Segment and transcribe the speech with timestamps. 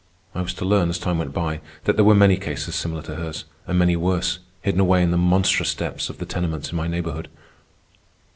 [0.33, 3.17] I was to learn, as time went by, that there were many cases similar to
[3.17, 6.87] hers, and many worse, hidden away in the monstrous depths of the tenements in my
[6.87, 7.29] neighborhood.